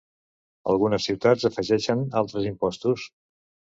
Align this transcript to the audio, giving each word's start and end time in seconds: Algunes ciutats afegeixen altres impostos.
Algunes 0.71 1.03
ciutats 1.09 1.47
afegeixen 1.51 2.03
altres 2.23 2.49
impostos. 2.53 3.05